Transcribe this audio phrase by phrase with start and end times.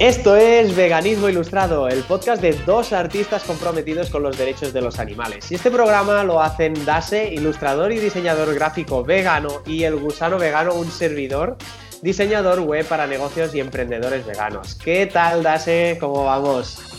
[0.00, 4.98] Esto es Veganismo Ilustrado, el podcast de dos artistas comprometidos con los derechos de los
[4.98, 5.52] animales.
[5.52, 10.72] Y este programa lo hacen Dase, ilustrador y diseñador gráfico vegano, y El Gusano Vegano,
[10.72, 11.58] un servidor,
[12.00, 14.74] diseñador web para negocios y emprendedores veganos.
[14.74, 15.98] ¿Qué tal, Dase?
[16.00, 16.89] ¿Cómo vamos?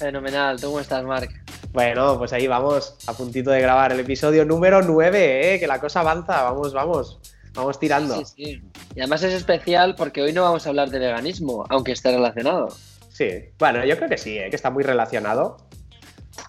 [0.00, 1.30] Fenomenal, ¿cómo estás, Marc?
[1.72, 5.60] Bueno, pues ahí vamos, a puntito de grabar el episodio número 9, ¿eh?
[5.60, 7.18] que la cosa avanza, vamos, vamos.
[7.52, 8.16] Vamos tirando.
[8.24, 8.62] Sí, sí.
[8.94, 12.74] Y además es especial porque hoy no vamos a hablar de veganismo, aunque esté relacionado.
[13.10, 13.28] Sí,
[13.58, 14.48] bueno, yo creo que sí, ¿eh?
[14.48, 15.58] que está muy relacionado.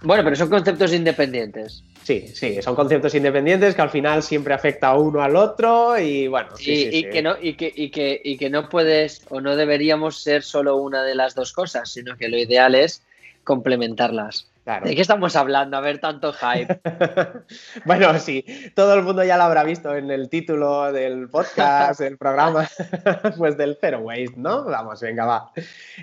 [0.01, 1.83] Bueno, pero son conceptos independientes.
[2.03, 6.29] Sí, sí, son conceptos independientes que al final siempre afecta a uno al otro y
[6.29, 6.55] bueno.
[6.55, 10.23] Sí, y, que no, y, que, y, que, y que no puedes o no deberíamos
[10.23, 13.03] ser solo una de las dos cosas, sino que lo ideal es
[13.43, 14.51] complementarlas.
[14.83, 15.75] ¿De qué estamos hablando?
[15.75, 16.79] A ver, tanto hype.
[17.85, 22.17] bueno, sí, todo el mundo ya lo habrá visto en el título del podcast, del
[22.17, 22.69] programa,
[23.37, 24.65] pues del Zero Waste, ¿no?
[24.65, 25.51] Vamos, venga, va.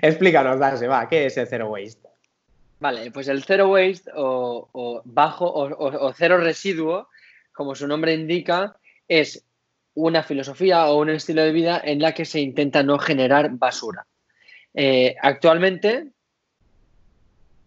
[0.01, 2.09] Explícanos, Darse, va, ¿qué es el Zero Waste?
[2.79, 7.07] Vale, pues el Zero Waste o, bajo o, cero residuo,
[7.53, 8.75] como su nombre indica,
[9.07, 9.45] es
[9.93, 14.05] una filosofía o un estilo de vida en la que se intenta no generar basura.
[14.73, 16.11] Eh, actualmente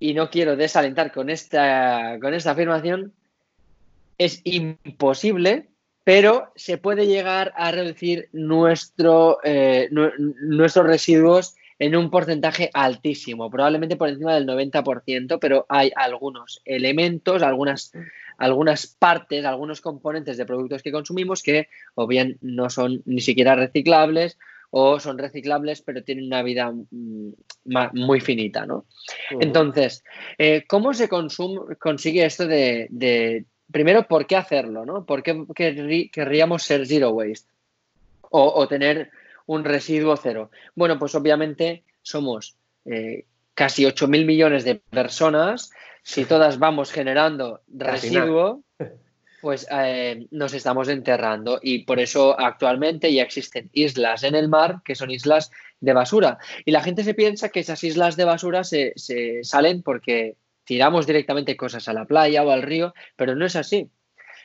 [0.03, 3.12] y no quiero desalentar con esta, con esta afirmación,
[4.19, 5.69] es imposible,
[6.03, 13.95] pero se puede llegar a reducir nuestro, eh, nuestros residuos en un porcentaje altísimo, probablemente
[13.95, 17.92] por encima del 90%, pero hay algunos elementos, algunas,
[18.39, 23.55] algunas partes, algunos componentes de productos que consumimos que o bien no son ni siquiera
[23.55, 24.36] reciclables
[24.74, 27.32] o son reciclables, pero tienen una vida mm,
[27.92, 28.86] muy finita, ¿no?
[29.38, 30.02] Entonces,
[30.38, 35.04] eh, ¿cómo se consigue esto de, primero, por qué hacerlo, ¿no?
[35.04, 37.50] ¿Por qué querríamos ser zero waste
[38.30, 39.11] o, tener
[39.44, 40.50] un residuo cero?
[40.74, 42.56] Bueno, pues obviamente somos
[42.86, 45.70] eh, casi 8 mil millones de personas.
[46.02, 48.62] Si todas vamos generando residuo,
[49.42, 54.83] pues eh, nos estamos enterrando y por eso actualmente ya existen islas en el mar
[54.85, 56.39] que son islas de basura.
[56.64, 58.95] Y la gente se piensa que esas islas de basura se,
[59.42, 63.91] salen porque tiramos directamente cosas a la playa o al río, pero no es así.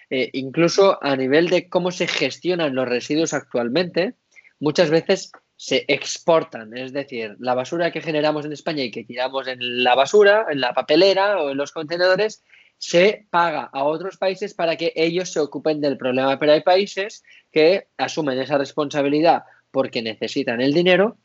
[0.10, 4.16] Eh, incluso a nivel de cómo se gestionan los residuos actualmente,
[4.60, 9.48] muchas veces se exportan, es decir, la basura que generamos en España y que tiramos
[9.48, 12.44] en la basura, en la papelera o en los contenedores,
[12.78, 16.38] se paga a otros países para que ellos se ocupen del problema.
[16.40, 21.18] Pero hay países que asumen esa responsabilidad porque necesitan el dinero,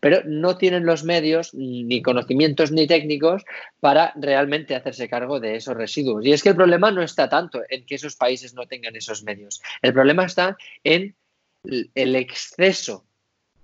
[0.00, 3.44] pero no tienen los medios, ni conocimientos, ni técnicos
[3.80, 6.24] para realmente hacerse cargo de esos residuos.
[6.24, 9.24] Y es que el problema no está tanto en que esos países no tengan esos
[9.24, 9.60] medios.
[9.82, 11.16] El problema está en
[11.64, 13.04] el exceso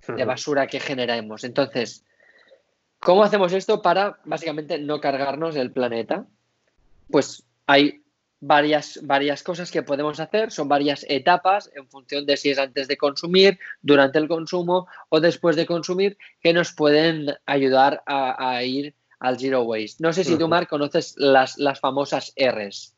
[0.07, 1.43] de basura que generamos.
[1.43, 2.03] Entonces,
[2.99, 6.27] ¿cómo hacemos esto para básicamente no cargarnos el planeta?
[7.09, 8.03] Pues hay
[8.39, 12.87] varias, varias cosas que podemos hacer, son varias etapas en función de si es antes
[12.87, 18.95] de consumir, durante el consumo o después de consumir, que nos pueden ayudar a, ir
[19.19, 19.97] al zero waste.
[20.03, 22.95] No sé si tú, Marc, conoces las, las famosas Rs.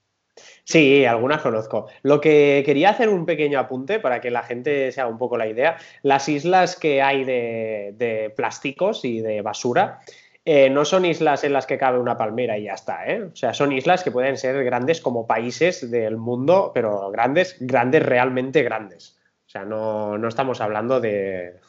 [0.63, 1.88] Sí, algunas conozco.
[2.03, 5.38] Lo que quería hacer un pequeño apunte para que la gente se haga un poco
[5.38, 5.78] la idea.
[6.03, 10.01] Las islas que hay de, de plásticos y de basura,
[10.50, 13.22] eh, no son islas en las que cabe una palmera y ya está, ¿eh?
[13.22, 18.02] O sea, son islas que pueden ser grandes como países del mundo, pero grandes, grandes,
[18.02, 19.18] realmente grandes.
[19.46, 21.59] O sea, no, estamos hablando de,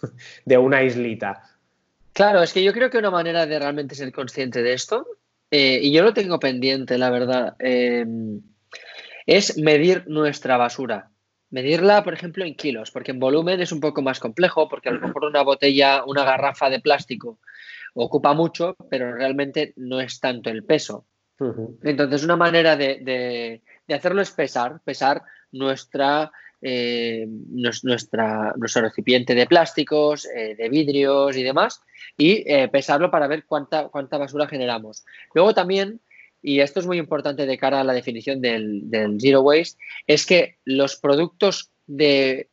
[0.56, 1.42] una islita.
[2.12, 5.08] Claro, es que yo creo que una manera de realmente ser consciente de esto,
[5.50, 8.42] eh, y yo lo tengo pendiente, la verdad, em,
[9.26, 11.10] es medir nuestra basura.
[11.50, 14.92] Medirla, por ejemplo, en kilos, porque en volumen es un poco más complejo, porque a
[14.92, 17.40] lo mejor una botella, una garrafa de plástico
[17.94, 21.06] ocupa mucho, pero realmente no es tanto el peso.
[21.82, 30.26] Entonces, una manera de, hacerlo es pesar, pesar nuestra, eh, nuestra, nuestro recipiente de plásticos,
[30.26, 31.80] eh, de vidrios y demás,
[32.16, 35.04] y eh, pesarlo para ver cuánta, cuánta basura generamos.
[35.32, 36.00] Luego también,
[36.42, 40.26] y esto es muy importante de cara a la definición del, del zero waste, es
[40.26, 42.48] que los productos de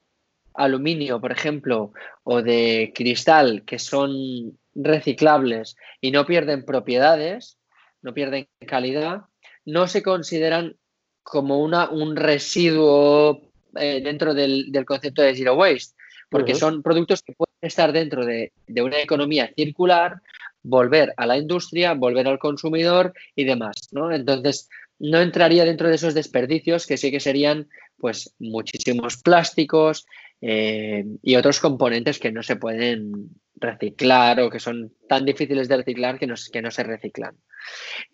[0.53, 1.91] aluminio, por ejemplo,
[2.23, 7.57] o de cristal, que son reciclables y no pierden propiedades,
[8.01, 9.22] no pierden calidad,
[9.66, 10.75] no se consideran
[11.24, 13.42] como una, un residuo
[13.75, 15.95] eh, dentro del, concepto de zero waste,
[16.30, 20.22] porque son productos que pueden estar dentro de, una economía circular
[20.62, 24.12] volver a la industria, volver al consumidor y demás, ¿no?
[24.12, 27.68] Entonces, no entraría dentro de esos desperdicios que sí que serían
[27.98, 30.06] pues muchísimos plásticos
[30.47, 35.77] eh, y otros componentes que no se pueden reciclar o que son tan difíciles de
[35.77, 37.36] reciclar que no, que no se reciclan.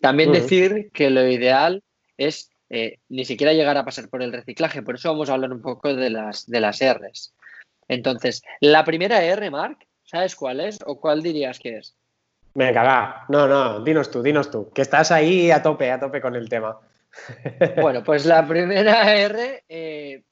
[0.00, 1.82] También decir que lo ideal
[2.16, 5.52] es eh, ni siquiera llegar a pasar por el reciclaje, por eso vamos a hablar
[5.52, 7.34] un poco de las, de las R's.
[7.86, 11.94] Entonces, la primera R, Mark, ¿sabes cuál es o cuál dirías que es?
[12.54, 13.26] Venga, va.
[13.28, 16.48] No, no, dinos tú, dinos tú, que estás ahí a tope, a tope con el
[16.48, 16.78] tema.
[17.82, 20.22] Bueno, pues la primera R, eh,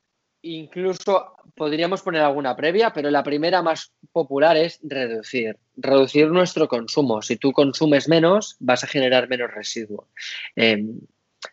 [0.40, 5.58] incluso podríamos poner alguna previa, pero la primera más popular es reducir.
[5.76, 7.20] Reducir nuestro consumo.
[7.20, 10.08] Si tú consumes menos, vas a generar menos residuo.
[10.56, 11.00] Em,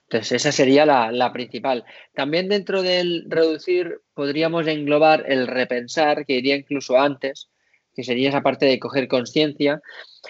[0.04, 1.84] entonces, esa sería la, principal.
[2.16, 7.50] También dentro del reducir podríamos englobar el repensar, que iría incluso antes,
[7.94, 9.82] que sería esa parte de coger conciencia,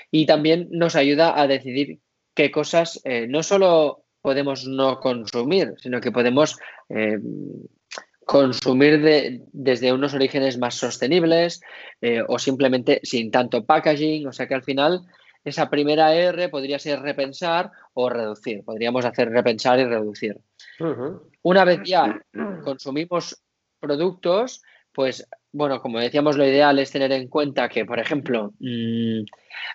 [0.10, 2.00] y también nos ayuda a decidir
[2.34, 6.58] qué cosas eh, no solo podemos no consumir, sino que podemos
[6.90, 7.20] eh,
[8.28, 11.62] consumir desde unos orígenes más sostenibles
[12.02, 15.06] eh, o simplemente sin tanto packaging, o sea que al final
[15.46, 18.66] esa primera R podría ser repensar o reducir.
[18.66, 20.38] Podríamos hacer repensar y reducir.
[21.42, 22.22] Una vez ya
[22.66, 23.42] consumimos
[23.80, 29.22] productos, pues bueno, como decíamos, lo ideal es tener en cuenta que, por ejemplo, mm,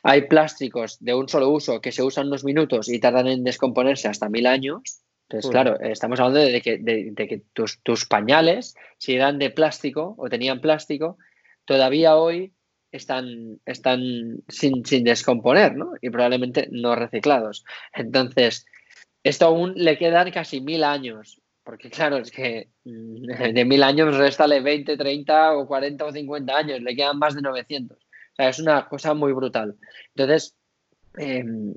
[0.03, 4.09] hay plásticos de un solo uso que se usan unos minutos y tardan en descomponerse
[4.09, 5.03] hasta mil años.
[5.29, 10.29] Entonces, claro, estamos hablando de que, de, que tus, pañales, si eran de plástico o
[10.29, 11.17] tenían plástico,
[11.65, 12.53] todavía hoy
[12.91, 15.93] están, están sin, sin descomponer, ¿no?
[16.03, 17.65] Y probablemente no reciclados.
[17.95, 18.67] Entonces,
[19.23, 24.17] esto aún le quedan casi mil años porque claro, es que mm, de mil años
[24.17, 27.97] réstale 20, 30 o 40 o 50 años, le quedan más de 900.
[27.99, 29.77] O sea, es una cosa muy brutal.
[30.15, 30.57] Entonces,
[31.17, 31.75] em,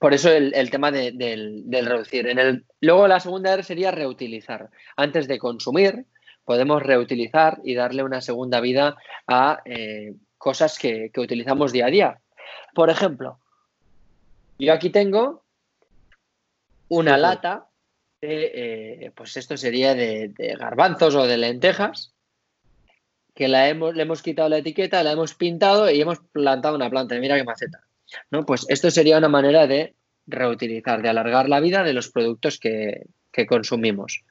[0.00, 2.26] por eso el, tema del, reducir.
[2.26, 4.70] En el, luego la segunda R sería reutilizar.
[4.96, 6.06] Antes de consumir,
[6.46, 12.20] podemos reutilizar y darle una segunda vida a eh, cosas que, utilizamos día a día.
[12.74, 13.40] Por ejemplo,
[14.58, 15.44] yo aquí tengo
[16.88, 17.68] una lata
[18.22, 22.14] eh, pues esto sería de, garbanzos o de lentejas,
[23.34, 26.88] que la hemos, le hemos quitado la etiqueta, la hemos pintado y hemos plantado una
[26.88, 27.16] planta.
[27.16, 27.84] Mira qué maceta.
[28.30, 28.44] ¿No?
[28.44, 29.94] Pues esto sería una manera de
[30.26, 33.06] reutilizar, de alargar la vida de los productos que,
[33.48, 34.22] consumimos.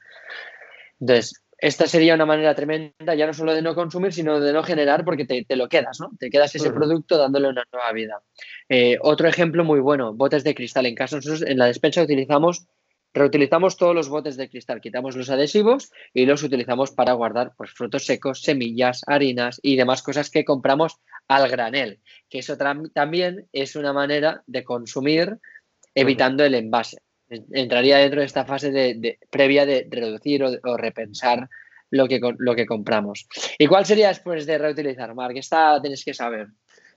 [1.00, 4.62] Entonces, esta sería una manera tremenda, ya no solo de no consumir, sino de no
[4.62, 6.10] generar, porque te, lo quedas, ¿no?
[6.18, 8.22] Te quedas ese producto dándole una nueva vida.
[8.68, 10.86] Eh, otro ejemplo muy bueno, botes de cristal.
[10.86, 12.66] En casa nosotros en la despensa utilizamos
[13.12, 17.72] Reutilizamos todos los botes de cristal, quitamos los adhesivos y los utilizamos para guardar pues,
[17.72, 20.96] frutos secos, semillas, harinas y demás cosas que compramos
[21.26, 21.98] al granel,
[22.28, 22.56] que eso
[22.92, 25.38] también es una manera de consumir
[25.94, 26.98] evitando el envase.
[27.28, 31.48] Entraría dentro de esta fase de, previa de reducir o, repensar
[31.90, 33.26] lo que, lo que compramos.
[33.58, 35.36] ¿Y cuál sería después de reutilizar, Mark?
[35.36, 36.48] Esta tienes que saber.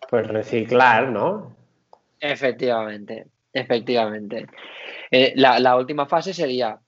[0.10, 1.56] Pues reciclar, ¿no?
[2.20, 3.28] Efectivamente.
[3.54, 4.48] Efectivamente.
[5.12, 6.80] Eh, la, última fase sería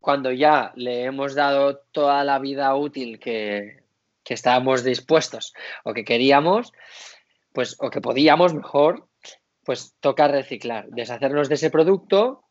[0.00, 3.82] cuando ya le hemos dado toda la vida útil que,
[4.24, 5.54] estábamos dispuestos
[5.84, 6.72] o que queríamos,
[7.54, 9.08] pues, o que podíamos mejor,
[9.64, 12.44] pues toca reciclar, deshacernos de ese producto,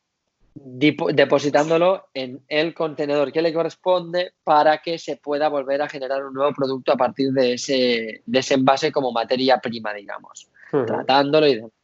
[0.54, 6.34] depositándolo en el contenedor que le corresponde para que se pueda volver a generar un
[6.34, 10.50] nuevo producto a partir de ese, de ese envase como materia prima, digamos,
[10.84, 11.77] tratándolo y demás.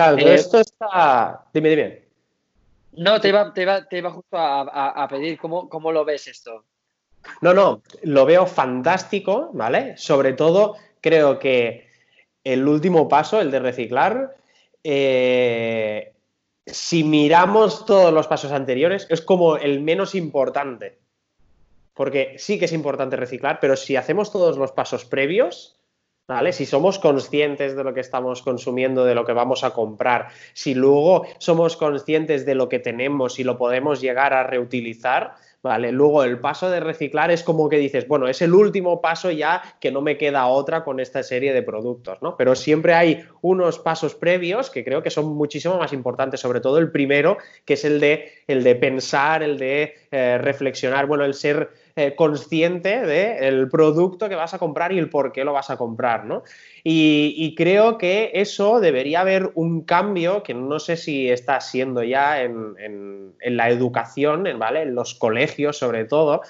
[0.00, 1.44] Claro, eh, esto está.
[1.52, 2.02] Dime, dime.
[2.92, 6.64] No, te iba, te iba, justo a, pedir cómo, cómo, lo ves esto.
[7.42, 9.98] No, no, lo veo fantástico, ¿vale?
[9.98, 11.90] Sobre todo, creo que
[12.44, 14.36] el último paso, el de reciclar,
[14.82, 16.14] eh,
[16.64, 20.98] si miramos todos los pasos anteriores, es como el menos importante.
[21.92, 25.79] Porque sí que es importante reciclar, pero si hacemos todos los pasos previos,
[26.52, 30.74] si somos conscientes de lo que estamos consumiendo, de lo que vamos a comprar, si
[30.74, 35.92] luego somos conscientes de lo que tenemos y lo podemos llegar a reutilizar, ¿vale?
[35.92, 39.62] Luego el paso de reciclar es como que dices, bueno, es el último paso ya
[39.80, 42.36] que no me queda otra con esta serie de productos, ¿no?
[42.36, 46.78] Pero siempre hay unos pasos previos que creo que son muchísimo más importantes, sobre todo
[46.78, 51.34] el primero, que es el de, el de pensar, el de eh, reflexionar, bueno, el
[51.34, 55.68] ser eh, consciente del producto que vas a comprar y el por qué lo vas
[55.68, 56.44] a comprar, ¿no?
[56.82, 62.42] Y, creo que eso debería haber un cambio que no sé si está siendo ya
[62.42, 64.82] en, la educación, ¿vale?
[64.82, 66.40] En los colegios sobre todo,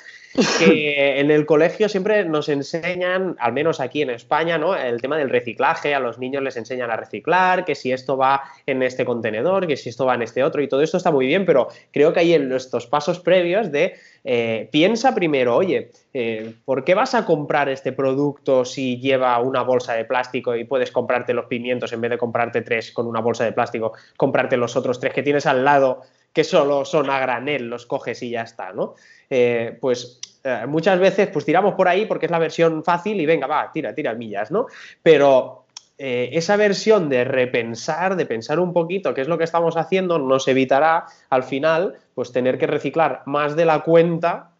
[0.58, 4.76] que en el colegio siempre nos enseñan, al menos aquí en España, ¿no?
[4.76, 8.44] El tema del reciclaje, a los niños les enseñan a reciclar, que si esto va
[8.66, 11.26] en este contenedor, que si esto va en este otro, y todo esto está muy
[11.26, 16.54] bien, pero creo que hay en estos pasos previos de eh, piensa primero, oye, eh,
[16.64, 20.92] ¿por qué vas a comprar este producto si lleva una bolsa de plástico y puedes
[20.92, 24.76] comprarte los pimientos en vez de comprarte tres con una bolsa de plástico, comprarte los
[24.76, 28.42] otros tres que tienes al lado que solo son a granel, los coges y ya
[28.42, 28.94] está, ¿no?
[29.28, 30.20] Eh, pues
[30.68, 33.94] muchas veces pues tiramos por ahí porque es la versión fácil y venga, va, tira,
[33.94, 34.68] tira millas, ¿no?
[35.02, 35.66] Pero
[35.98, 40.48] esa versión de repensar, de pensar un poquito qué es lo que estamos haciendo, nos
[40.48, 44.50] evitará al final pues tener que reciclar más de la cuenta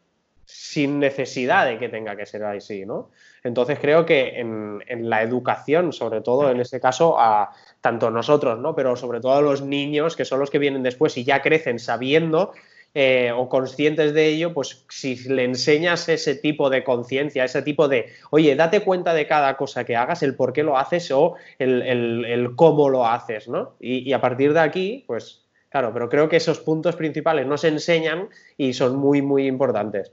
[0.53, 3.11] sin necesidad de que tenga que ser así, ¿no?
[3.45, 8.75] Entonces creo que en, la educación, sobre todo en este caso, a tanto nosotros, ¿no?
[8.75, 11.79] Pero sobre todo a los niños, que son los que vienen después y ya crecen
[11.79, 12.53] sabiendo
[12.93, 17.89] eh, o conscientes de ello, pues si le enseñas ese tipo de conciencia, ese tipo
[17.89, 21.37] de, oye, date cuenta de cada cosa que hagas, el por qué lo haces o
[21.59, 23.77] el, cómo lo haces, ¿no?
[23.81, 27.69] y, a partir de aquí, pues claro, pero creo que esos puntos principales no se
[27.69, 28.29] enseñan
[28.59, 30.13] y son muy, muy importantes.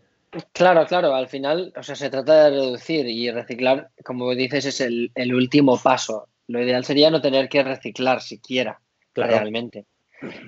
[0.53, 4.81] Claro, claro, al final, o sea, se trata de reducir y reciclar, como dices, es
[4.81, 6.27] el, último paso.
[6.47, 8.79] Lo ideal sería no tener que reciclar siquiera,
[9.13, 9.85] realmente.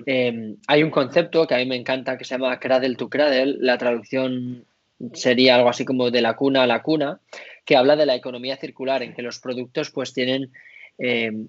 [0.06, 3.56] Em, hay un concepto que a mí me encanta que se llama cradle to cradle,
[3.60, 4.66] la traducción
[5.14, 7.20] sería algo así como de la cuna a la cuna,
[7.64, 10.52] que habla de la economía circular, en que los productos pues tienen,
[10.98, 11.48] em,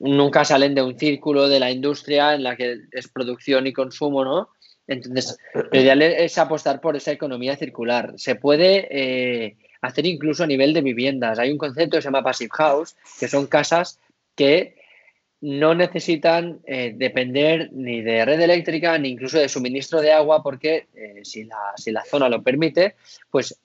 [0.00, 4.24] nunca salen de un círculo de la industria en la que es producción y consumo,
[4.24, 4.48] ¿no?
[4.86, 8.14] Entonces, lo ideal es apostar por esa economía circular.
[8.16, 11.38] Se puede eh, hacer incluso a nivel de viviendas.
[11.38, 14.00] Hay un concepto que se llama Passive House, que son casas
[14.34, 14.76] que
[15.40, 20.86] no necesitan eh, depender ni de red eléctrica ni incluso de suministro de agua porque
[20.94, 22.94] eh, si, la, si, la, zona lo permite,
[23.30, 23.58] pues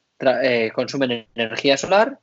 [0.73, 2.17] consumen energía solar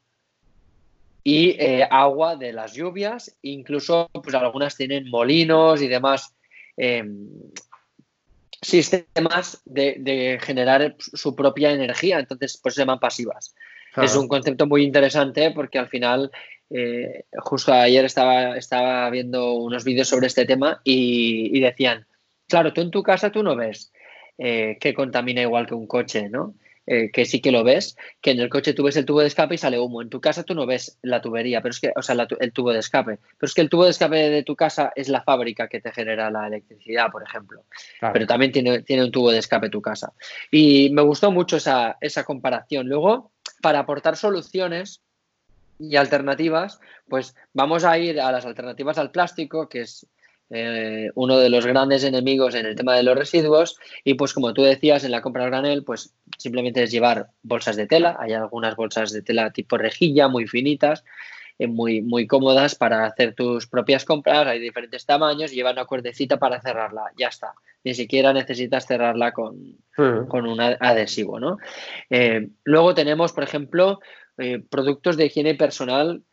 [1.23, 1.57] y
[1.91, 6.35] agua de las lluvias, incluso pues algunas tienen molinos y demás
[6.77, 7.29] em,
[8.65, 13.55] sistemas de, generar su propia energía, entonces pues se llaman pasivas.
[13.97, 16.33] Es un concepto muy interesante porque al final,
[16.71, 22.05] eh, justo ayer estaba, estaba viendo unos vídeos sobre este tema y, decían,
[22.49, 23.93] claro, tú en tu casa tú no ves
[24.39, 26.55] eh, que contamina igual que un coche, ¿no?
[26.87, 29.29] Eh, que sí que lo ves, que en el coche tú ves el tubo de
[29.29, 30.03] escape y sale humo.
[30.03, 32.73] En tu casa tú no ves la tubería, pero es que, o sea, el tubo
[32.73, 33.17] de escape.
[33.17, 35.93] Pero es que el tubo de escape de tu casa es la fábrica que te
[35.93, 37.65] genera la electricidad, por ejemplo.
[38.13, 40.13] Pero también tiene, tiene un tubo de escape tu casa.
[40.51, 42.87] Y me gustó mucho esa, esa comparación.
[42.87, 45.01] Luego, para aportar soluciones
[45.79, 50.07] y alternativas, pues vamos a ir a las alternativas al plástico, que es
[50.51, 53.79] eh, uno de los grandes enemigos en el tema de los residuos.
[54.05, 57.77] Y pues como tú decías en la compra al granel pues simplemente es llevar bolsas
[57.77, 61.05] de tela, hay algunas bolsas de tela tipo rejilla muy finitas,
[61.59, 65.87] eh, muy, muy cómodas para hacer tus propias compras, hay diferentes tamaños y llevan una
[65.87, 71.59] cuerdecita para cerrarla, ya está, ni siquiera necesitas cerrarla con, con un adhesivo, ¿no?
[72.11, 74.01] Eh, luego tenemos, por ejemplo,
[74.69, 76.25] productos de higiene personal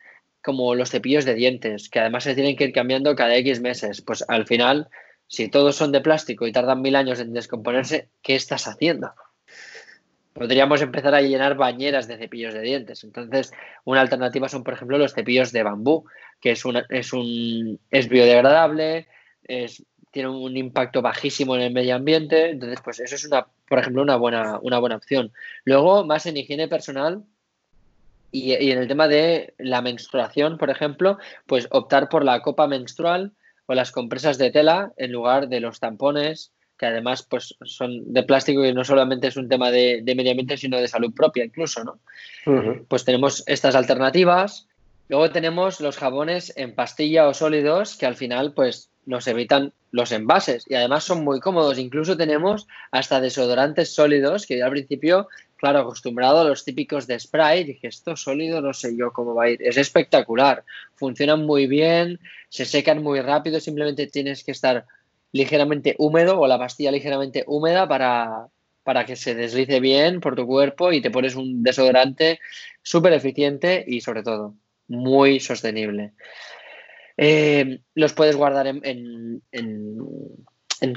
[0.42, 4.02] como los cepillos de dientes, que además se tienen que ir cambiando cada X meses.
[4.02, 4.88] Pues al final,
[5.26, 9.12] si todos son de plástico y tardan mil años en descomponerse, ¿qué estás haciendo?
[10.32, 13.04] Podríamos empezar a llenar bañeras de cepillos de dientes.
[13.04, 13.52] Entonces,
[13.84, 16.04] una alternativa son, por ejemplo, los cepillos de bambú,
[16.40, 19.06] que es, una, es, un, es biodegradable,
[19.44, 22.50] es, tiene un impacto bajísimo en el medio ambiente.
[22.50, 25.32] Entonces, pues eso es, una, por ejemplo, una buena, una buena opción.
[25.64, 27.24] Luego, más en higiene personal,
[28.32, 33.32] y, en el tema de la menstruación, por ejemplo, pues optar por la copa menstrual
[33.66, 38.22] o las compresas de tela en lugar de los tampones, que además pues son de
[38.22, 41.84] plástico y no solamente es un tema de, medio ambiente, sino de salud propia incluso,
[41.84, 42.00] ¿no?
[42.88, 44.66] Pues tenemos estas alternativas.
[45.08, 50.10] Luego tenemos los jabones en pastilla o sólidos que al final pues nos evitan los
[50.10, 51.78] envases y además son muy cómodos.
[51.78, 55.28] Incluso tenemos hasta desodorantes sólidos que al principio
[55.62, 59.44] claro, acostumbrado a los típicos de spray, dije, esto sólido no sé yo cómo va
[59.44, 59.62] a ir.
[59.62, 60.64] Es espectacular,
[60.96, 64.86] funcionan muy bien, se secan muy rápido, simplemente tienes que estar
[65.30, 68.48] ligeramente húmedo o la pastilla ligeramente húmeda para,
[68.82, 72.40] para que se deslice bien por tu cuerpo y te pones un desodorante
[72.82, 74.56] súper eficiente y sobre todo
[74.88, 76.10] muy sostenible.
[77.16, 78.80] Eh, los puedes guardar en,
[79.52, 80.42] en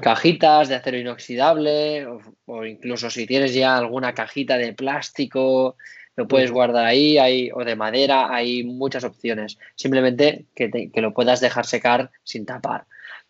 [0.02, 2.08] cajitas de acero inoxidable
[2.46, 5.78] o, incluso si tienes ya alguna cajita de plástico,
[6.16, 9.58] lo puedes guardar ahí hay, o de madera, hay muchas opciones.
[9.76, 12.86] Simplemente que, lo puedas dejar secar sin tapar.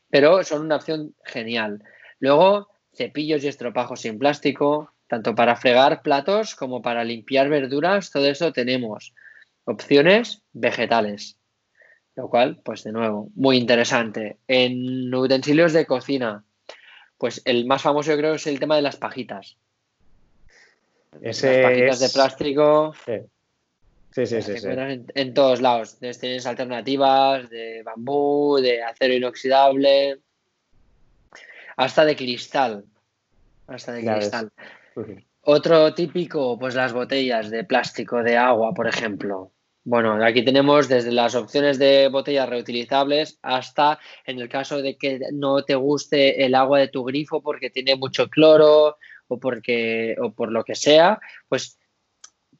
[0.09, 1.83] Pero son una opción genial.
[2.19, 8.27] Luego, cepillos y estropajos sin plástico, tanto para fregar platos como para limpiar verduras, todo
[8.27, 9.13] eso tenemos
[9.65, 11.37] opciones vegetales.
[12.15, 14.37] Lo cual, pues de nuevo, muy interesante.
[14.47, 16.44] En utensilios de cocina,
[17.25, 19.57] pues el más famoso yo creo es el tema de las pajitas.
[21.19, 22.93] las pajitas de plástico.
[24.11, 24.53] Sí, sí, sí.
[25.15, 25.97] En, todos lados.
[25.97, 30.19] Tienes alternativas de bambú, de acero inoxidable,
[31.77, 32.85] hasta de cristal.
[33.65, 34.51] Hasta de cristal.
[35.41, 39.51] Otro típico, pues las botellas de plástico de agua, por ejemplo.
[39.85, 45.19] Bueno, aquí tenemos desde las opciones de botellas reutilizables hasta en el caso de que
[45.31, 50.33] no te guste el agua de tu grifo porque tiene mucho cloro o porque o
[50.33, 51.77] por lo que sea, pues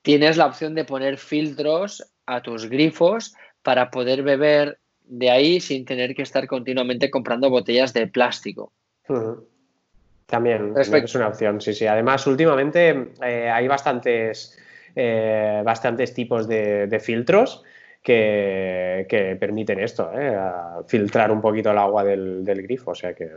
[0.04, 5.84] tienes la opción de poner filtros a tus grifos para poder beber de ahí sin
[5.84, 8.72] tener que estar continuamente comprando botellas de plástico.
[10.26, 11.86] También es una opción, sí, sí.
[11.86, 14.58] Además, últimamente eh, hay bastantes,
[14.96, 17.64] eh, bastantes tipos de, filtros
[18.02, 20.38] que, permiten esto, eh,
[20.88, 22.92] filtrar un poquito el agua del, grifo.
[22.92, 23.32] O sea que.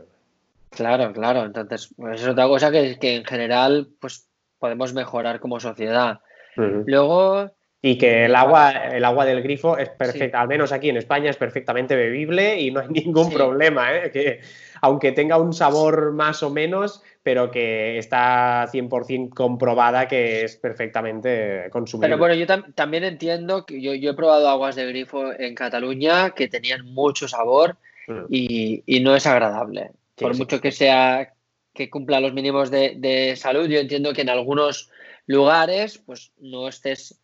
[0.71, 1.45] Claro, claro.
[1.45, 6.21] Entonces, pues es otra cosa que, que en general pues, podemos mejorar como sociedad.
[6.57, 10.97] Luego, y que el agua, el agua del grifo es perfecta, al menos aquí en
[10.97, 14.11] España es perfectamente bebible y no hay ningún problema, ¿eh?
[14.11, 14.41] que
[14.81, 21.69] aunque tenga un sabor más o menos, pero que está 100% comprobada que es perfectamente
[21.71, 22.09] consumible.
[22.09, 26.49] Pero bueno, yo también entiendo que yo, he probado aguas de grifo en Cataluña que
[26.49, 28.25] tenían mucho sabor mm.
[28.31, 29.91] y, no es agradable.
[30.17, 31.33] Por mucho que sea
[31.75, 34.91] que cumpla los mínimos de, de salud, yo entiendo que en algunos
[35.27, 37.21] lugares, pues no estés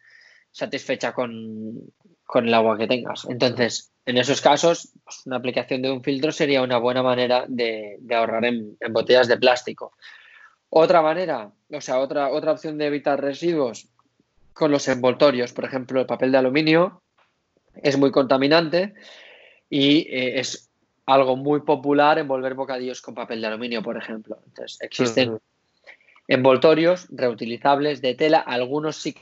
[0.55, 1.93] satisfecha con,
[2.35, 3.27] el agua que tengas.
[3.29, 7.99] Entonces, en esos casos, pues, una aplicación de un filtro sería una buena manera de,
[8.15, 9.93] ahorrar en, botellas de plástico.
[10.69, 13.89] Otra manera, o sea, otra, otra opción de evitar residuos
[14.53, 17.03] con los envoltorios, por ejemplo, el papel de aluminio
[17.83, 18.95] es muy contaminante
[19.69, 20.71] y eh, es
[21.07, 24.39] algo muy popular envolver bocadillos con papel de aluminio, por ejemplo.
[24.47, 25.39] Entonces, existen
[26.29, 29.17] envoltorios reutilizables de tela, algunos sí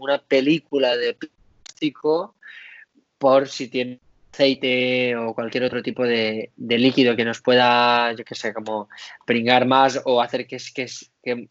[0.00, 2.34] una película de plástico
[3.20, 4.00] por si tiene
[4.32, 8.88] aceite o cualquier otro tipo de, líquido que nos pueda, yo que sé, como
[9.26, 10.56] pringar más o hacer que,
[11.22, 11.48] que,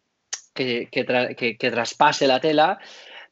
[0.56, 2.80] que, que, traspase la tela,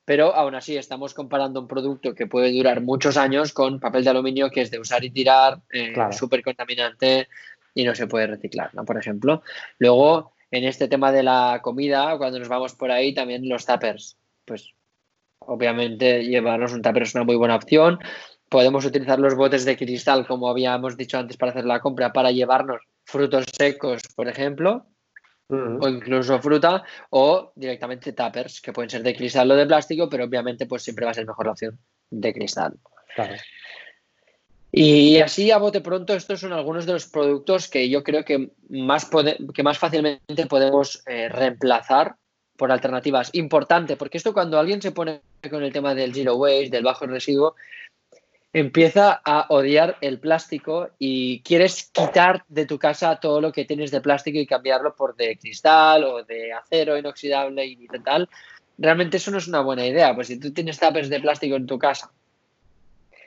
[0.06, 4.12] pero aún así estamos comparando un producto que puede durar muchos años con papel de
[4.12, 7.28] aluminio que es de usar y tirar, eh, súper contaminante
[7.74, 8.86] y no se puede reciclar, ¿no?
[8.86, 9.42] Por ejemplo.
[9.80, 14.16] Luego, en este tema de la comida, cuando nos vamos por ahí, también los tuppers.
[14.46, 14.76] Pues
[15.48, 18.00] obviamente llevarnos un tupper es una muy buena opción.
[18.50, 22.32] Podemos utilizar los botes de cristal, como habíamos dicho antes, para hacer la compra, para
[22.32, 24.86] llevarnos frutos secos, por ejemplo,
[25.50, 30.26] o incluso fruta, o directamente tuppers, que pueden ser de cristal o de plástico, pero
[30.26, 31.80] obviamente pues siempre va a ser mejor la opción
[32.10, 32.74] de cristal.
[34.72, 38.52] Y así a bote pronto, estos son algunos de los productos que yo creo que
[38.70, 39.10] más,
[39.54, 42.16] que más fácilmente podemos eh, reemplazar
[42.58, 43.30] por alternativas.
[43.34, 47.06] Importante, porque esto cuando alguien se pone con el tema del zero waste, del bajo
[47.06, 47.56] residuo,
[48.52, 53.92] empieza a odiar el plástico y quieres quitar de tu casa todo lo que tienes
[53.92, 58.28] de plástico y cambiarlo por de cristal o de acero inoxidable y tal.
[58.80, 61.68] Realmente eso no es una buena idea, pues si tú tienes tapes de plástico en
[61.68, 62.12] tu casa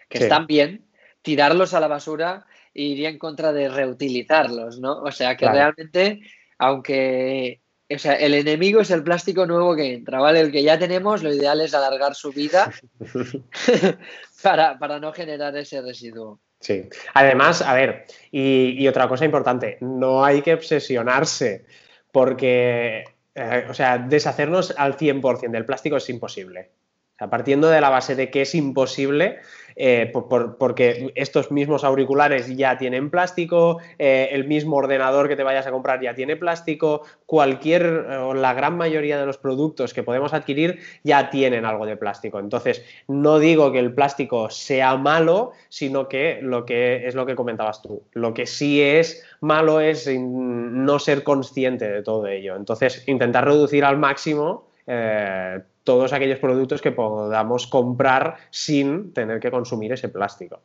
[0.08, 0.84] que están bien,
[1.22, 5.02] tirarlos a la basura iría en contra de reutilizarlos, ¿no?
[5.02, 6.20] O sea que realmente,
[6.58, 7.60] aunque
[7.92, 10.40] o sea, el enemigo es el plástico nuevo que entra, ¿vale?
[10.40, 12.72] El que ya tenemos, lo ideal es alargar su vida
[14.42, 16.38] para, no generar ese residuo.
[16.60, 16.88] Sí.
[17.14, 21.64] Además, a ver, y, otra cosa importante, no hay que obsesionarse
[22.12, 26.70] porque, eh, o sea, deshacernos al 100% del plástico es imposible.
[27.14, 29.40] O sea, partiendo de la base de que es imposible,
[29.76, 30.12] eh,
[30.58, 35.70] porque estos mismos auriculares ya tienen plástico, eh, el mismo ordenador que te vayas a
[35.70, 40.80] comprar ya tiene plástico, cualquier o la gran mayoría de los productos que podemos adquirir
[41.04, 42.38] ya tienen algo de plástico.
[42.38, 47.34] Entonces, no digo que el plástico sea malo, sino que lo que es lo que
[47.34, 48.02] comentabas tú.
[48.12, 52.56] Lo que sí es malo es no ser consciente de todo ello.
[52.56, 59.50] Entonces, intentar reducir al máximo eh, todos aquellos productos que podamos comprar sin tener que
[59.50, 60.60] consumir ese plástico.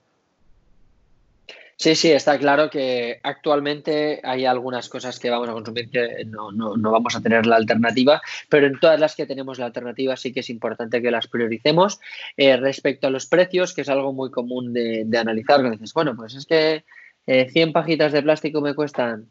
[1.78, 6.52] Sí, sí, está claro que actualmente hay algunas cosas que vamos a consumir que no,
[6.78, 10.42] vamos a tener la alternativa, pero en todas las que tenemos la alternativa sí que
[10.42, 12.00] es importante que las prioricemos.
[12.38, 16.16] Eh, respecto a los precios, que es algo muy común de, analizar, que dices, bueno,
[16.16, 16.86] pues es que
[17.26, 19.28] 100 eh, pajitas de plástico me cuestan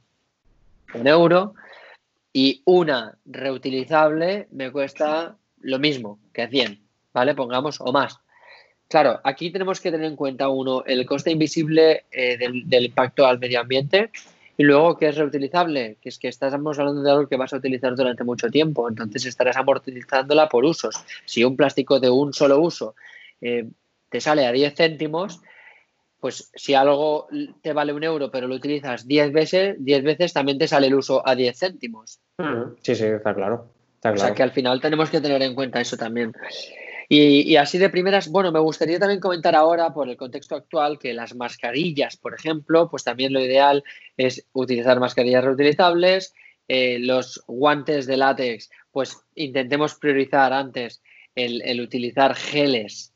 [0.93, 1.55] un euro,
[2.37, 6.81] y una reutilizable me cuesta lo mismo que 100,
[7.13, 7.35] ¿vale?
[7.35, 8.21] Pongamos, o más.
[8.89, 13.39] Claro, aquí tenemos que tener en cuenta, uno, el coste invisible eh, del, impacto al
[13.39, 14.11] medio ambiente
[14.57, 17.57] y luego que es reutilizable, que es que estamos hablando de algo que vas a
[17.57, 21.03] utilizar durante mucho tiempo, entonces estarás amortizándola por usos.
[21.25, 22.95] Si un plástico de un solo uso
[23.41, 23.67] eh,
[24.11, 25.41] te sale a 10 céntimos,
[26.21, 27.27] pues si algo
[27.63, 30.95] te vale un euro pero lo utilizas 10 veces, 10 veces también te sale el
[30.95, 32.21] uso a 10 céntimos.
[32.83, 33.74] Sí, sí, está claro.
[34.13, 36.33] O sea que al final tenemos que tener en cuenta eso también.
[37.09, 41.13] Y, así de primeras, bueno, me gustaría también comentar ahora, por el contexto actual, que
[41.13, 43.85] las mascarillas, por ejemplo, pues también lo ideal
[44.17, 46.35] es utilizar mascarillas reutilizables.
[46.67, 51.03] Eh, los guantes de látex, pues intentemos priorizar antes
[51.35, 53.13] el, utilizar geles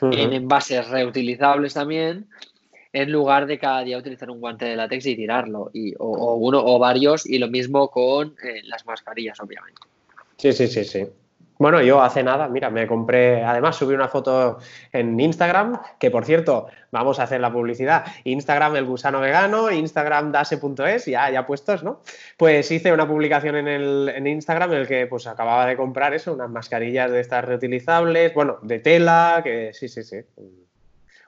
[0.00, 2.28] en envases reutilizables también,
[2.92, 6.60] en lugar de cada día utilizar un guante de látex y tirarlo, y, o, uno
[6.64, 9.80] o varios, y lo mismo con eh, las mascarillas, obviamente.
[10.36, 11.06] Sí, sí, sí, sí.
[11.56, 14.58] Bueno, yo hace nada, mira, me compré, además subí una foto
[14.92, 20.32] en Instagram, que por cierto, vamos a hacer la publicidad, Instagram el gusano vegano, Instagram
[20.32, 22.02] dase.es, ya, ya puestos, ¿no?
[22.36, 26.12] Pues hice una publicación en, el, en Instagram en el que pues acababa de comprar
[26.12, 30.18] eso, unas mascarillas de estas reutilizables, bueno, de tela, que sí, sí, sí.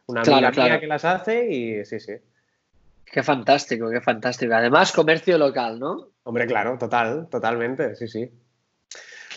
[0.07, 2.14] Una amiga que las hace y sí, sí.
[3.05, 4.55] Qué fantástico, qué fantástico.
[4.55, 6.09] Además, comercio local, ¿no?
[6.25, 8.29] Hombre, claro, total, totalmente, sí, sí.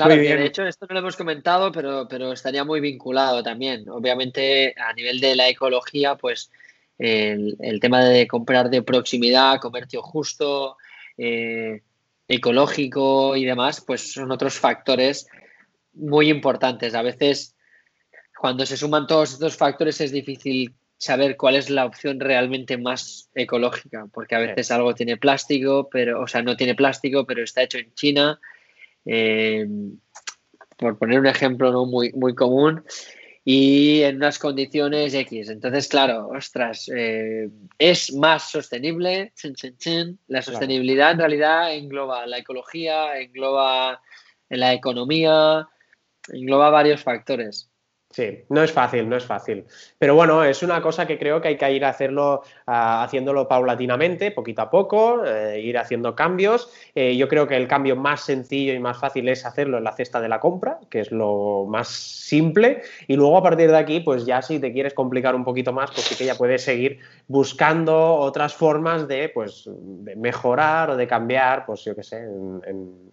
[0.05, 3.89] Claro, de hecho esto no lo hemos comentado, pero, pero estaría muy vinculado también.
[3.89, 6.49] Obviamente, a nivel de la ecología, pues
[6.97, 10.77] el, tema de comprar de proximidad, comercio justo,
[11.17, 11.81] eh,
[12.27, 15.27] ecológico y demás, pues son otros factores
[15.93, 16.95] muy importantes.
[16.95, 17.55] A veces,
[18.39, 23.29] cuando se suman todos estos factores, es difícil saber cuál es la opción realmente más
[23.35, 27.63] ecológica, porque a veces algo tiene plástico, pero, o sea, no tiene plástico, pero está
[27.63, 28.39] hecho en China
[29.05, 29.67] eh,
[30.77, 31.85] por poner un ejemplo ¿no?
[31.85, 32.83] muy, muy común,
[33.51, 35.49] y en unas condiciones X.
[35.49, 39.33] Entonces, claro, ostras, eh, es más sostenible.
[40.27, 44.01] La sostenibilidad en realidad engloba la ecología, engloba
[44.49, 45.67] la economía,
[46.27, 47.71] engloba varios factores.
[48.11, 49.65] Sí, no es fácil, no es fácil.
[49.99, 54.63] Pero bueno, es una cosa que creo que hay que ir hacerlo, haciéndolo paulatinamente, poquito
[54.63, 56.71] a poco, eh, ir haciendo cambios.
[56.95, 59.91] Eh, yo creo que el cambio más sencillo y más fácil es hacerlo en la
[59.91, 62.81] cesta de la compra, que es lo más simple.
[63.07, 65.91] Y luego a partir de aquí, pues ya si te quieres complicar un poquito más,
[65.91, 71.05] pues sí que ya puedes seguir buscando otras formas de, pues, de mejorar o de
[71.05, 72.59] cambiar, pues yo qué sé, en,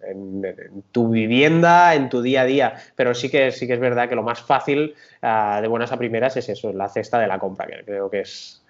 [0.01, 2.73] en tu vivienda, en tu día a día.
[2.95, 4.86] Pero sí que, sí que es verdad que lo más fácil
[5.21, 8.21] Ah, de buenas a primeras es eso, la cesta de la compra, que creo que
[8.21, 8.61] es,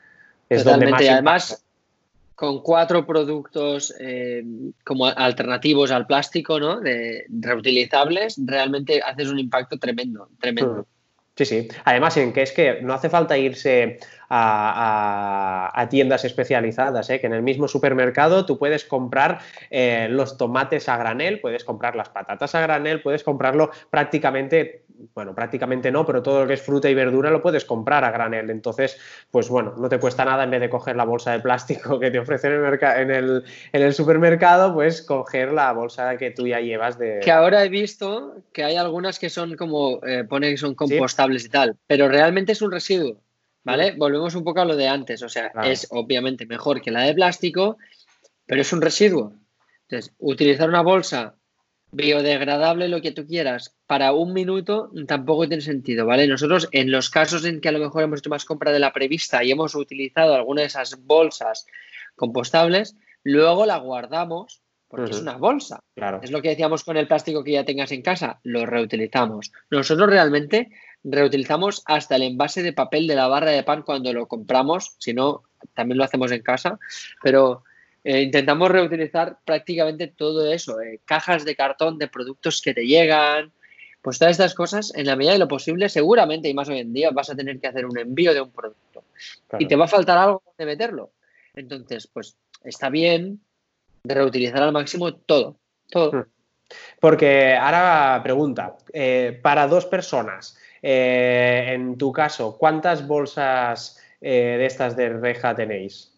[0.49, 1.01] es donde más.
[1.01, 1.65] Y además,
[2.35, 4.43] con cuatro productos eh,
[4.83, 6.79] como alternativos al plástico, ¿no?
[6.79, 10.83] De reutilizables, realmente haces un impacto tremendo, tremendo.
[10.83, 10.97] Mm.
[11.37, 11.67] Sí, sí.
[11.85, 17.19] Además, en que es que no hace falta irse a, tiendas especializadas, ¿eh?
[17.19, 21.95] que en el mismo supermercado tú puedes comprar eh, los tomates a granel, puedes comprar
[21.95, 26.61] las patatas a granel, puedes comprarlo prácticamente, bueno, prácticamente no, pero todo lo que es
[26.61, 28.49] fruta y verdura lo puedes comprar a granel.
[28.49, 28.99] Entonces,
[29.31, 32.11] pues bueno, no te cuesta nada en vez de coger la bolsa de plástico que
[32.11, 36.47] te ofrecen en el, en el, en el supermercado, pues coger la bolsa que tú
[36.47, 37.19] ya llevas de...
[37.23, 41.45] Que ahora he visto que hay algunas que son como, eh, pone que son compostables
[41.45, 43.21] y tal, pero realmente es un residuo.
[43.63, 43.95] ¿Vale?
[43.97, 45.21] Volvemos un poco a lo de antes.
[45.23, 47.77] O sea, es obviamente mejor que la de plástico,
[48.45, 49.33] pero es un residuo.
[49.89, 51.35] Entonces, utilizar una bolsa
[51.91, 56.27] biodegradable, lo que tú quieras, para un minuto tampoco tiene sentido, ¿vale?
[56.27, 58.93] Nosotros, en los casos en que a lo mejor hemos hecho más compra de la
[58.93, 61.65] prevista y hemos utilizado alguna de esas bolsas
[62.15, 65.83] compostables, luego la guardamos porque es una bolsa.
[65.95, 66.21] Claro.
[66.23, 69.51] Es lo que decíamos con el plástico que ya tengas en casa, lo reutilizamos.
[69.69, 70.69] Nosotros realmente
[71.03, 75.13] reutilizamos hasta el envase de papel de la barra de pan cuando lo compramos, si
[75.13, 76.79] no, también lo hacemos en casa,
[77.21, 77.63] pero
[78.03, 83.51] eh, intentamos reutilizar prácticamente todo eso, eh, cajas de cartón de productos que te llegan,
[84.01, 86.93] pues todas estas cosas, en la medida de lo posible, seguramente, y más hoy en
[86.93, 89.03] día, vas a tener que hacer un envío de un producto
[89.59, 91.11] y te va a faltar algo de meterlo.
[91.55, 93.41] Entonces, pues está bien
[94.03, 95.57] reutilizar al máximo todo,
[95.89, 96.11] todo.
[96.13, 96.25] Hmm.
[96.99, 105.09] Porque ahora pregunta, eh, para dos personas, en tu caso, ¿cuántas bolsas de estas de
[105.09, 106.16] reja tenéis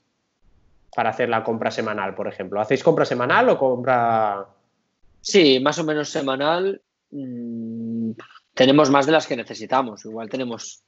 [0.95, 2.59] para hacer la compra semanal, por ejemplo?
[2.61, 4.45] ¿Hacéis compra semanal o compra...?
[5.21, 6.81] Sí, más o menos semanal.
[7.11, 8.11] Mm,
[8.53, 10.05] tenemos más de las que necesitamos.
[10.05, 10.83] Igual tenemos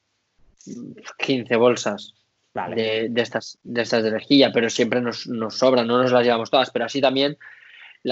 [1.18, 2.14] 15 bolsas
[2.54, 6.50] de, estas, de estas de rejilla, pero siempre nos, nos sobran, no nos las llevamos
[6.50, 6.72] todas.
[6.72, 7.38] Pero así también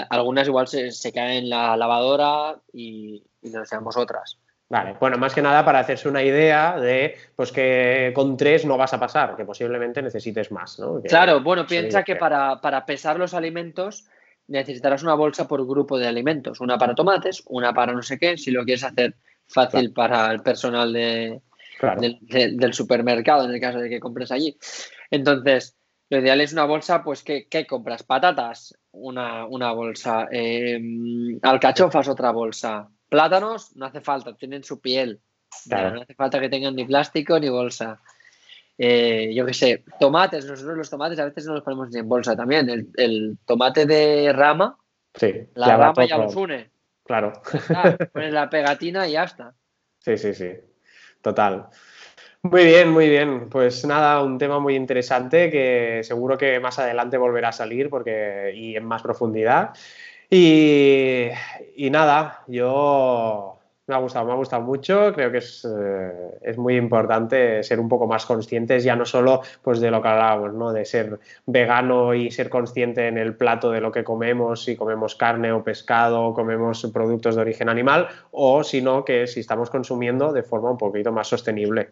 [0.10, 4.38] algunas igual se, se, caen en la lavadora y, y nos deseamos otras.
[4.69, 8.77] Vale, bueno, más que nada para hacerse una idea de pues que con tres no
[8.77, 11.01] vas a pasar, que posiblemente necesites más, ¿no?
[11.01, 14.05] claro, bueno, piensa que para, para, pesar los alimentos
[14.47, 18.38] necesitarás una bolsa por grupo de alimentos, una para tomates, una para no sé qué,
[18.38, 19.15] si lo quieres hacer
[19.47, 21.41] fácil para el personal de,
[22.29, 24.55] del supermercado, en el caso de que compres allí.
[25.10, 25.75] Entonces,
[26.10, 28.03] lo ideal es una bolsa, pues, ¿qué, compras?
[28.03, 35.19] Patatas, una, bolsa, em, alcachofas, otra bolsa, Plátanos no hace falta, tienen su piel.
[35.69, 37.99] No hace falta que tengan ni plástico ni bolsa.
[38.77, 42.07] Eh, yo qué sé, tomates, nosotros los tomates a veces no los ponemos ni en
[42.07, 42.91] bolsa también.
[42.95, 44.77] El, tomate de rama,
[45.13, 46.69] sí, la rama ya los une.
[47.03, 47.33] Claro.
[48.13, 49.53] pones la pegatina y ya está.
[49.97, 50.51] Sí, sí, sí.
[51.21, 51.67] Total.
[52.43, 53.49] Muy bien, muy bien.
[53.49, 58.53] Pues nada, un tema muy interesante que seguro que más adelante volverá a salir porque,
[58.55, 59.71] y en más profundidad.
[60.31, 61.31] Y,
[61.89, 65.11] nada, yo me ha gustado, me ha gustado mucho.
[65.13, 69.41] Creo que es, eh, es, muy importante ser un poco más conscientes, ya no solo
[69.63, 70.71] pues, de lo que hablábamos, ¿no?
[70.71, 75.15] de ser vegano y ser consciente en el plato de lo que comemos, si comemos
[75.15, 80.31] carne o pescado, o comemos productos de origen animal, o sino que si estamos consumiendo
[80.31, 81.89] de forma un poquito más sostenible.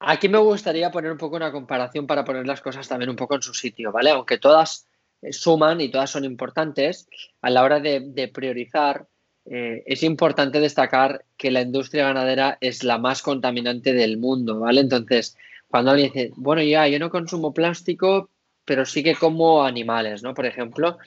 [0.00, 3.36] Aquí me gustaría poner un poco una comparación para poner las cosas también un poco
[3.36, 4.10] en su sitio, ¿vale?
[4.10, 4.86] Aunque todas
[5.30, 7.08] suman y todas son importantes,
[7.40, 9.06] a la hora de, priorizar,
[9.44, 14.80] eh, es importante destacar que la industria ganadera es la más contaminante del mundo, ¿vale?
[14.80, 15.36] Entonces,
[15.68, 18.30] cuando alguien dice, bueno, ya, yo no consumo plástico,
[18.64, 20.34] pero sí que como animales, ¿no?
[20.34, 20.98] Por ejemplo,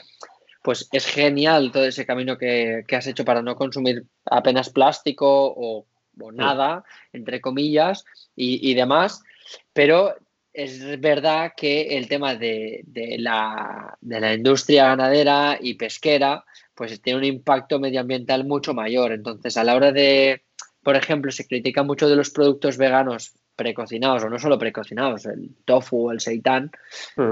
[0.64, 5.86] pues es genial todo ese camino que, has hecho para no consumir apenas plástico o,
[6.34, 8.04] nada, entre comillas,
[8.36, 9.24] y, y demás,
[9.72, 10.16] pero
[10.54, 12.84] es verdad que el tema de,
[13.20, 13.98] la,
[14.36, 19.12] industria ganadera y pesquera pues tiene un impacto medioambiental mucho mayor.
[19.12, 20.44] Entonces, a la hora de,
[20.82, 25.54] por ejemplo, se critica mucho de los productos veganos precocinados o no solo precocinados, el
[25.66, 26.72] tofu o el seitan,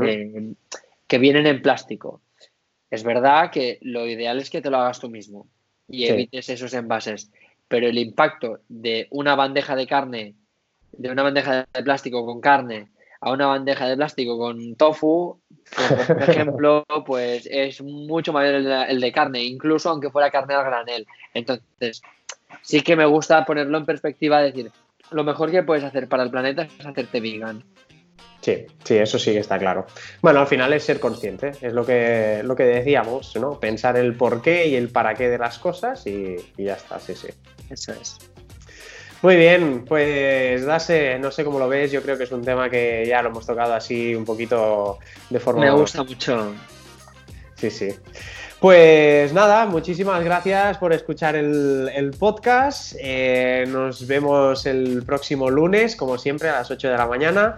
[0.04, 0.54] eh,
[1.08, 2.22] que vienen en plástico.
[2.92, 5.48] Es verdad que lo ideal es que te lo hagas tú mismo
[5.88, 7.32] y evites esos envases,
[7.70, 10.36] pero el impacto de una bandeja de carne,
[10.92, 12.90] de una bandeja de plástico con carne,
[13.22, 15.40] a una bandeja de plástico con tofu,
[16.08, 18.56] por ejemplo, pues es mucho mayor
[18.90, 21.06] el de, carne, incluso aunque fuera carne al granel.
[21.34, 22.02] Entonces,
[22.62, 24.72] sí que me gusta ponerlo en perspectiva, decir,
[25.12, 27.64] lo mejor que puedes hacer para el planeta es hacerte vegan.
[28.42, 29.88] Sí, sí, eso sí que está claro.
[30.22, 33.60] Bueno, al final es ser consciente, es lo que, lo que decíamos, ¿no?
[33.60, 37.00] Pensar el por qué y el para qué de las cosas y, y ya está,
[37.00, 37.28] sí, sí.
[37.70, 38.18] Eso es.
[39.22, 42.70] Muy bien, pues Dase, no sé cómo lo ves, yo creo que es un tema
[42.70, 45.00] que ya lo hemos tocado así un poquito
[45.30, 45.62] de forma...
[45.62, 46.54] Me gusta mucho.
[47.56, 47.90] Sí, sí.
[48.60, 52.96] Pues nada, muchísimas gracias por escuchar el, podcast.
[53.00, 57.58] Eh, nos vemos el próximo lunes, como siempre, a las 8 de la mañana.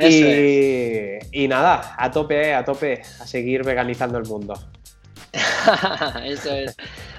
[0.00, 4.54] Y, y, nada, a tope, a tope, a seguir veganizando el mundo.
[6.24, 6.76] Eso es.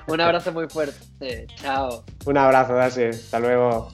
[0.07, 1.47] Un abrazo muy fuerte.
[1.55, 2.03] Chao.
[2.25, 3.03] Un abrazo, Dasi.
[3.03, 3.91] Hasta luego.